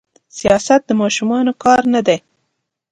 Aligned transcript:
سياست 0.37 0.81
د 0.87 0.91
ماشومانو 1.01 1.51
کار 1.63 1.81
نه 1.93 2.01
دي. 2.07 2.17